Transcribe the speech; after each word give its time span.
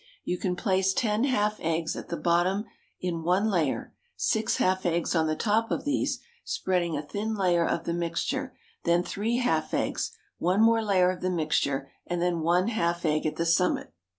You 0.23 0.39
can 0.39 0.55
place 0.55 0.95
ten 0.95 1.25
half 1.25 1.59
eggs 1.59 1.95
at 1.95 2.09
the 2.09 2.17
bottom 2.17 2.65
in 2.99 3.21
one 3.21 3.51
layer, 3.51 3.93
six 4.15 4.57
half 4.57 4.83
eggs 4.83 5.13
on 5.13 5.27
the 5.27 5.35
top 5.35 5.69
of 5.69 5.85
these, 5.85 6.17
spreading 6.43 6.97
a 6.97 7.03
thin 7.03 7.35
layer 7.35 7.63
of 7.67 7.83
the 7.83 7.93
mixture, 7.93 8.57
then 8.83 9.03
three 9.03 9.37
half 9.37 9.75
eggs, 9.75 10.09
one 10.39 10.59
more 10.59 10.81
layer 10.83 11.11
of 11.11 11.21
the 11.21 11.29
mixture, 11.29 11.91
and 12.07 12.19
then 12.19 12.39
one 12.39 12.69
half 12.69 13.05
egg 13.05 13.27
at 13.27 13.35
the 13.35 13.45
summit. 13.45 13.93